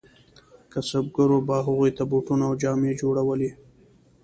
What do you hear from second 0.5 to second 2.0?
کسبګرو به هغو